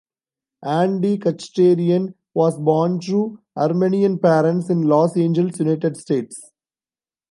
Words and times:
Andy 0.65 1.19
Khachaturian 1.19 2.15
was 2.33 2.57
born 2.57 2.99
to 3.01 3.37
Armenian 3.55 4.17
parents 4.17 4.67
in 4.71 4.81
Los 4.81 5.15
Angeles, 5.15 5.59
United 5.59 5.95
States. 5.95 6.41